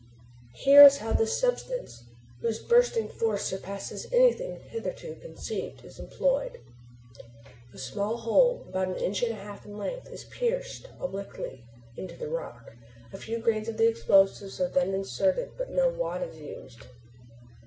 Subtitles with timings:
[0.55, 2.05] Here is how this substance,
[2.41, 6.57] whose bursting force surpasses anything hitherto conceived, is employed.
[7.71, 12.07] A small hole about an inch and a half in length is pierced obliquely in
[12.07, 12.73] the rock.
[13.13, 16.83] A few grains of the explosive are then inserted, but no wad is used.